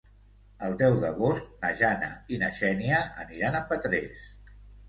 [0.67, 4.29] El deu d'agost na Jana i na Xènia aniran a Petrés.